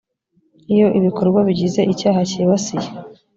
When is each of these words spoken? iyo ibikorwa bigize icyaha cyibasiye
iyo 0.73 0.87
ibikorwa 0.99 1.39
bigize 1.47 1.81
icyaha 1.93 2.21
cyibasiye 2.29 2.87